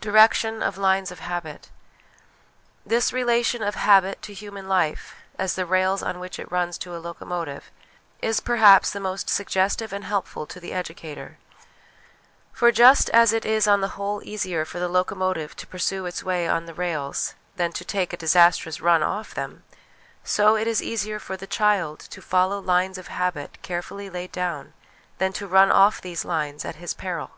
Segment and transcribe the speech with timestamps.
[0.00, 1.70] Direction of Lines of Habit.
[2.84, 6.96] This relation of habit to human life as the rails on which it runs to
[6.96, 7.70] a locomotive
[8.20, 11.38] is perhaps the most suggestive and helpful to the educator;
[12.52, 16.24] for just as it is on the whole easier for the locomotive to pursue its
[16.24, 19.62] way on the rails than to take a disastrous run off them,
[20.24, 24.72] so it is easier for the child to follow lines of habit carefully laid dovn
[25.18, 27.30] than to run off these lines at his peril.